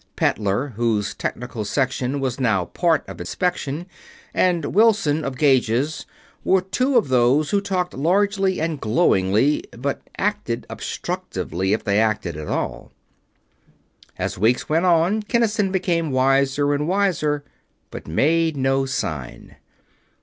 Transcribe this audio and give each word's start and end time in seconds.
Pettler, 0.15 0.69
whose 0.77 1.13
Technical 1.13 1.63
Section 1.63 2.19
was 2.19 2.39
now 2.39 2.65
part 2.65 3.07
of 3.07 3.19
Inspection, 3.19 3.85
and 4.33 4.73
Wilson, 4.73 5.23
of 5.23 5.37
Gages, 5.37 6.07
were 6.43 6.61
two 6.63 6.97
of 6.97 7.09
those 7.09 7.51
who 7.51 7.61
talked 7.61 7.93
largely 7.93 8.59
and 8.59 8.81
glowingly, 8.81 9.63
but 9.77 10.01
acted 10.17 10.65
obstructively 10.71 11.71
if 11.73 11.83
they 11.83 11.99
acted 11.99 12.35
at 12.35 12.47
all. 12.47 12.91
As 14.17 14.39
weeks 14.39 14.67
went 14.67 14.85
on, 14.85 15.21
Kinnison 15.21 15.71
became 15.71 16.09
wiser 16.09 16.73
and 16.73 16.87
wiser, 16.87 17.43
but 17.91 18.07
made 18.07 18.57
no 18.57 18.87
sign. 18.87 19.57